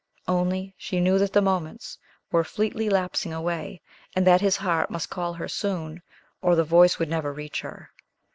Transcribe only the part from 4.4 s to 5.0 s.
his heart